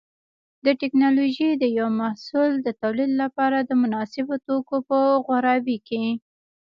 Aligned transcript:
د 0.65 0.67
ټېکنالوجۍ 0.81 1.49
د 1.57 1.63
یو 1.77 1.87
محصول 2.01 2.51
د 2.61 2.67
تولید 2.81 3.11
لپاره 3.21 3.57
د 3.61 3.71
مناسبو 3.81 4.35
توکو 4.45 4.77
په 4.89 4.97
غوراوي 5.25 5.77
کې. 5.87 6.05